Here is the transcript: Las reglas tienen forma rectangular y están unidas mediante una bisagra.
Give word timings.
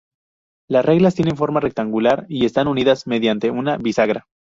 Las 0.67 0.83
reglas 0.83 1.13
tienen 1.13 1.37
forma 1.37 1.59
rectangular 1.59 2.25
y 2.27 2.45
están 2.47 2.67
unidas 2.67 3.05
mediante 3.05 3.51
una 3.51 3.77
bisagra. 3.77 4.25